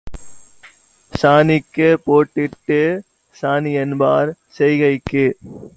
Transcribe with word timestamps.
சாணிக்குப் 1.13 2.03
பொட்டிட்டுச் 2.05 3.05
சாமிஎன்பார் 3.35 4.31
செய்கைக்கு 4.57 5.25